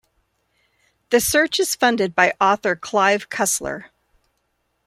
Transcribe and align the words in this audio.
The 1.11 1.19
search 1.21 1.59
is 1.59 1.75
funded 1.75 2.15
by 2.15 2.33
author 2.41 2.75
Clive 2.75 3.29
Cussler. 3.29 3.91